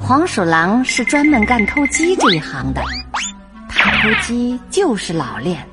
[0.00, 2.82] 黄鼠狼是专门干偷鸡这一行的，
[3.68, 5.64] 它偷鸡就是老练，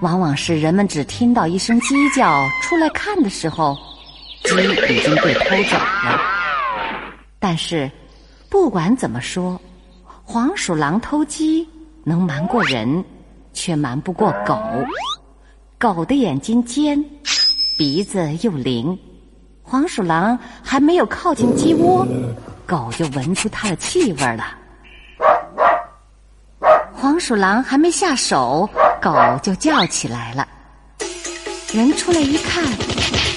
[0.00, 3.76] 往往是人们只听到一声鸡叫出来看的时候，
[4.42, 4.54] 鸡
[4.92, 6.20] 已经被偷走了。
[7.38, 7.88] 但是，
[8.48, 9.60] 不管怎么说，
[10.24, 11.68] 黄鼠狼偷鸡
[12.02, 13.04] 能瞒过人，
[13.52, 14.58] 却瞒不过狗。
[15.78, 17.04] 狗的眼睛尖，
[17.78, 18.98] 鼻子又灵，
[19.62, 22.04] 黄鼠狼还没有靠近鸡窝。
[22.66, 24.58] 狗就闻出它的气味了。
[26.92, 28.68] 黄鼠狼还没下手，
[29.00, 30.46] 狗就叫起来了。
[31.72, 32.64] 人出来一看，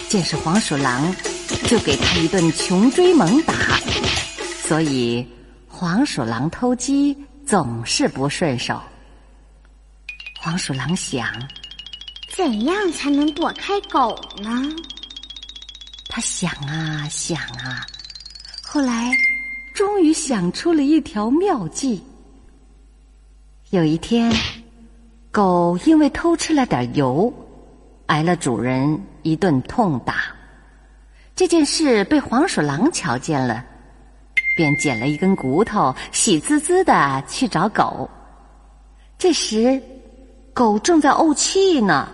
[0.07, 1.13] 见是黄鼠狼，
[1.67, 3.53] 就给他一顿穷追猛打。
[4.63, 5.27] 所以，
[5.67, 8.81] 黄鼠狼偷鸡总是不顺手。
[10.39, 11.27] 黄鼠狼想：
[12.35, 14.49] 怎样才能躲开狗呢？
[16.07, 17.85] 他想啊想啊。
[18.71, 19.11] 后来，
[19.73, 22.03] 终于想出了一条妙计。
[23.71, 24.31] 有一天，
[25.31, 27.33] 狗因为偷吃了点油，
[28.05, 30.17] 挨了主人一顿痛打。
[31.35, 33.65] 这件事被黄鼠狼瞧见了，
[34.55, 38.07] 便捡了一根骨头，喜滋滋的去找狗。
[39.17, 39.81] 这时，
[40.53, 42.07] 狗正在怄气呢，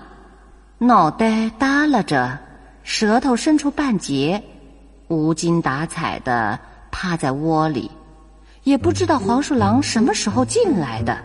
[0.78, 2.40] 脑袋耷拉着，
[2.81, 4.42] 舌头伸出半截。
[5.08, 6.59] 无精打采的
[6.92, 7.89] 趴在窝里，
[8.64, 11.17] 也不知道黄鼠狼什么时候进来的。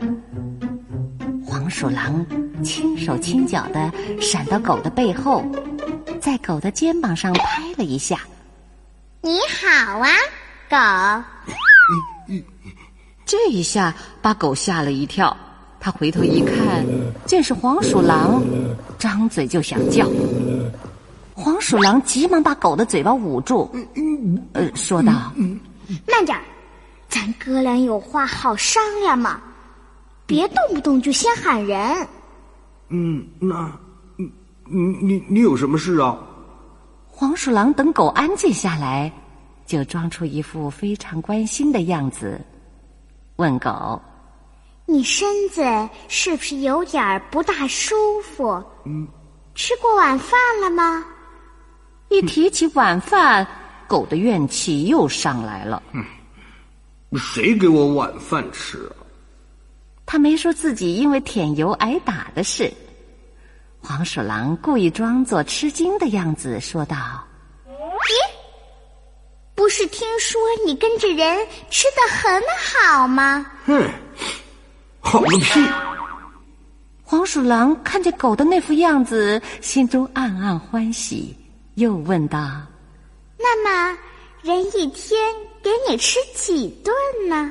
[1.46, 2.24] 黄鼠狼
[2.62, 5.44] 轻手轻脚的闪到狗的背后，
[6.20, 8.20] 在狗的肩膀上拍了一下。
[9.22, 10.08] “你好啊，
[10.68, 12.34] 狗！”
[13.24, 15.36] 这一下把狗吓了一跳，
[15.78, 16.84] 他回头一看，
[17.26, 18.42] 见是黄鼠狼，
[18.98, 20.06] 张嘴就想叫。
[21.42, 23.74] 黄鼠狼急忙把狗的嘴巴捂住，
[24.52, 25.32] 呃，说道
[26.06, 26.44] ：“慢点儿，
[27.08, 29.40] 咱哥俩有话好商量嘛，
[30.26, 32.06] 别动不动就先喊人。
[32.92, 33.72] ”“嗯，那，
[34.16, 34.28] 你
[35.00, 36.18] 你你有什么事啊？”
[37.08, 39.10] 黄鼠狼等狗安静下来，
[39.64, 42.38] 就装出一副非常关心的样子，
[43.36, 43.98] 问狗
[44.84, 45.62] ：“你身子
[46.06, 48.62] 是不是有点不大舒服？
[48.84, 49.08] 嗯，
[49.54, 51.02] 吃过晚饭了吗？”
[52.10, 53.46] 一提起晚饭，
[53.88, 55.82] 狗的怨气又上来了。
[55.92, 56.04] 嗯，
[57.16, 59.06] 谁给我晚饭吃啊？
[60.04, 62.72] 他没说自己因为舔油挨打的事。
[63.78, 66.96] 黄鼠狼故意装作吃惊的样子，说道
[67.64, 68.12] ：“咦，
[69.54, 73.88] 不是听说你跟着人吃的很好吗？”哼，
[74.98, 75.60] 好个屁！
[77.04, 81.36] 黄鼠狼看见狗的那副样子，心中暗暗欢喜。
[81.74, 82.38] 又问道
[83.38, 83.98] ：“那么，
[84.42, 85.18] 人一天
[85.62, 86.94] 给你吃几顿
[87.28, 87.50] 呢？”“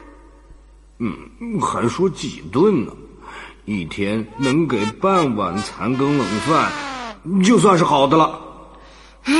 [1.00, 2.92] 嗯，还说几顿呢？
[3.66, 6.72] 一天能给半碗残羹冷饭，
[7.44, 8.40] 就算是好的了。
[9.24, 9.34] ”“哎，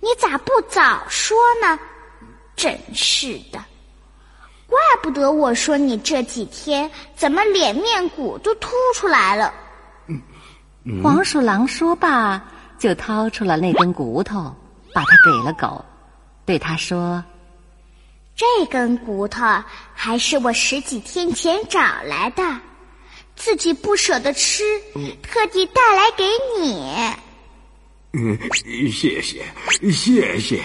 [0.00, 1.78] 你咋不早说呢？
[2.56, 3.64] 真是的，
[4.66, 9.54] 怪不得我说你这几天怎么脸面骨都凸出来了。”
[11.02, 12.42] 黄鼠狼说罢。
[12.80, 14.52] 就掏出了那根骨头，
[14.94, 15.84] 把它给了狗，
[16.46, 17.22] 对他说
[18.34, 19.44] ：“这根骨头
[19.92, 22.42] 还是我十几天前找来的，
[23.36, 24.64] 自己不舍得吃，
[25.22, 26.24] 特地带来给
[26.58, 26.90] 你。”
[28.12, 29.44] 嗯，谢谢，
[29.92, 30.62] 谢谢。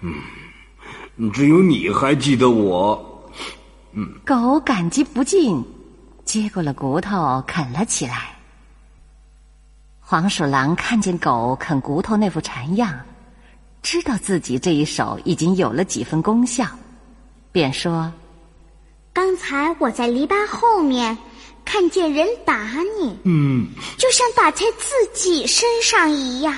[0.00, 3.30] 嗯，只有你还记得我。
[3.92, 5.62] 嗯，狗感激不尽，
[6.24, 8.29] 接过了骨头啃了起来。
[10.10, 12.98] 黄鼠狼看见狗啃骨头那副馋样，
[13.80, 16.66] 知道自己这一手已经有了几分功效，
[17.52, 18.12] 便说
[19.14, 21.16] ：“刚才我在篱笆后面
[21.64, 22.56] 看见人打
[23.00, 23.68] 你，嗯，
[23.98, 26.56] 就像打在自己身上一样，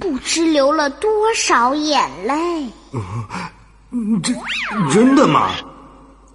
[0.00, 2.66] 不知流了多少眼泪。
[3.92, 4.32] ”“嗯这
[4.90, 5.50] 真的吗？”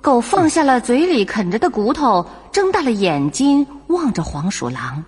[0.01, 5.03] 狗放下了嘴里啃着的骨头，睁大了眼睛望着黄鼠狼。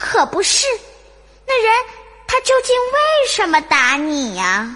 [0.00, 0.66] 可不是，
[1.46, 1.70] 那人
[2.26, 4.74] 他究竟为什么打你呀？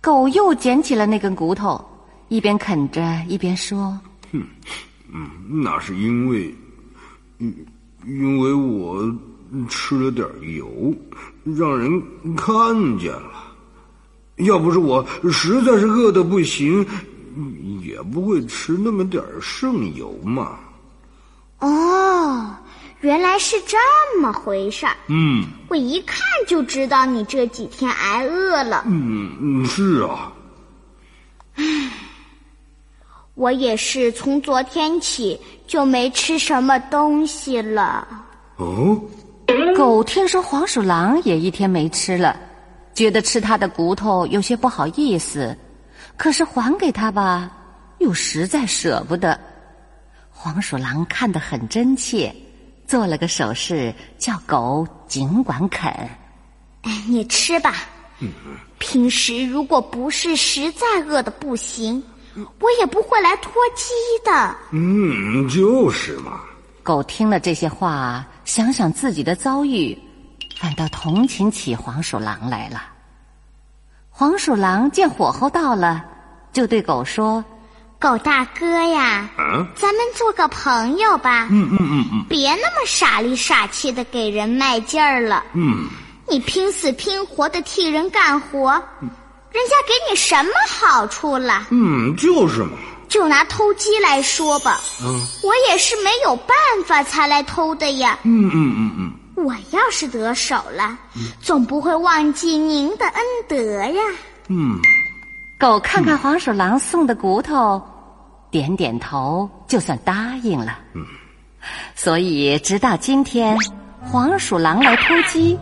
[0.00, 1.80] 狗又捡起了那根骨头，
[2.28, 3.96] 一边啃着一边说
[4.32, 4.42] ：“哼，
[5.12, 5.30] 嗯，
[5.62, 6.52] 那是因为，
[7.38, 7.66] 因
[8.04, 9.00] 因为我
[9.68, 10.92] 吃了点油，
[11.44, 12.02] 让人
[12.34, 13.54] 看见了。
[14.38, 16.84] 要不是我实在是饿得不行，
[17.80, 20.58] 也不会吃那么点剩油嘛。”
[21.60, 22.56] 哦。
[23.00, 23.78] 原来是这
[24.20, 24.94] 么回事儿。
[25.08, 28.84] 嗯，我一看就知道你这几天挨饿了。
[28.86, 30.32] 嗯嗯，是啊。
[31.54, 31.64] 唉，
[33.34, 38.06] 我也是从昨天起就没吃什么东西了。
[38.56, 39.00] 哦，
[39.74, 42.36] 狗听说黄鼠狼也一天没吃了，
[42.94, 45.56] 觉得吃它的骨头有些不好意思，
[46.18, 47.50] 可是还给它吧，
[47.98, 49.38] 又实在舍不得。
[50.30, 52.34] 黄鼠狼看得很真切。
[52.90, 55.88] 做了个手势，叫狗尽管啃。
[56.82, 57.72] 哎，你吃吧。
[58.78, 62.02] 平时如果不是实在饿的不行，
[62.34, 63.92] 我也不会来拖鸡
[64.24, 64.56] 的。
[64.72, 66.40] 嗯，就是嘛。
[66.82, 69.96] 狗听了这些话，想想自己的遭遇，
[70.58, 72.82] 反倒同情起黄鼠狼来了。
[74.08, 76.04] 黄鼠狼见火候到了，
[76.52, 77.44] 就对狗说。
[78.00, 79.28] 狗大哥呀，
[79.76, 81.48] 咱们做个朋友吧。
[81.50, 85.44] 嗯嗯嗯嗯，别那么傻里傻气的给人卖劲儿了。
[85.52, 85.86] 嗯，
[86.26, 91.66] 你拼死拼活的替人干活，人家给你什么好处了？
[91.70, 92.70] 嗯，就是嘛。
[93.06, 96.56] 就拿偷鸡来说吧，嗯，我也是没有办
[96.86, 98.18] 法才来偷的呀。
[98.22, 100.96] 嗯嗯嗯嗯，我要是得手了，
[101.42, 104.02] 总不会忘记您的恩德呀。
[104.48, 104.80] 嗯。
[105.60, 107.82] 狗看看黄鼠狼送的骨头，
[108.50, 110.78] 点点头，就算答应了。
[110.94, 111.04] 嗯，
[111.94, 113.54] 所以直到今天，
[114.00, 115.58] 黄鼠狼来偷鸡，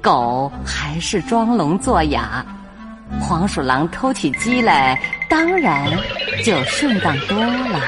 [0.00, 2.42] 狗还是装聋作哑；
[3.20, 4.98] 黄鼠狼偷起鸡来，
[5.28, 5.90] 当然
[6.42, 7.80] 就顺当多了。